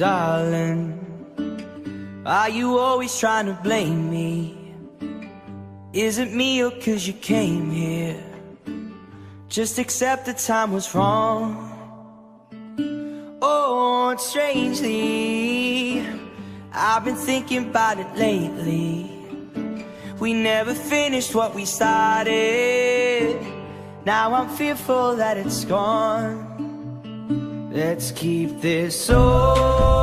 [0.00, 0.96] Darling,
[2.24, 4.74] are you always trying to blame me?
[5.92, 8.18] Is it me or cause you came here?
[9.50, 11.68] Just accept the time was wrong.
[13.42, 16.02] Oh, strangely,
[16.72, 19.04] I've been thinking about it lately.
[20.18, 23.38] We never finished what we started.
[24.06, 26.49] Now I'm fearful that it's gone.
[27.70, 29.99] Let's keep this open.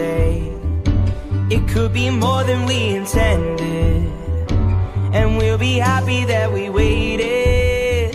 [0.00, 0.56] Someday
[1.50, 4.08] it could be more than we intended.
[5.12, 8.14] And we'll be happy that we waited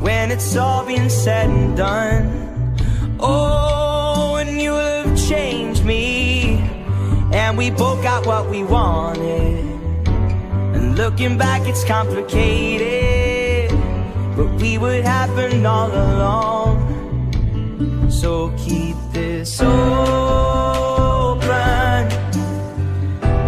[0.00, 2.76] when it's all been said and done.
[3.18, 6.58] Oh, and you'll have changed me.
[7.32, 9.64] And we both got what we wanted.
[10.74, 13.70] And looking back, it's complicated.
[14.36, 16.78] But we would happen all along.
[18.10, 18.96] So keep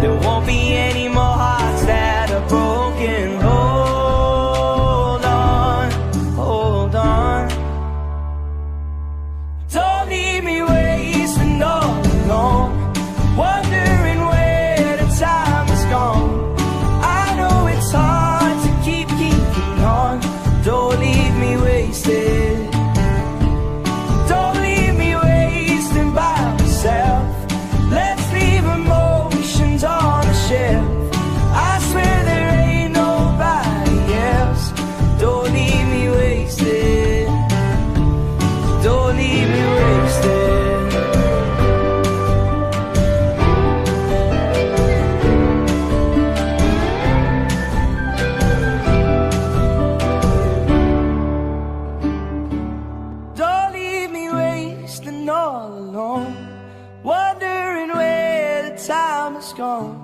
[0.05, 1.34] There won't be any more
[55.95, 60.01] wondering where the time has gone.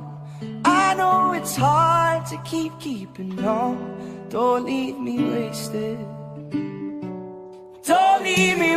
[0.63, 4.27] I know it's hard to keep keeping on.
[4.29, 5.99] Don't leave me wasted.
[7.83, 8.70] Don't leave me.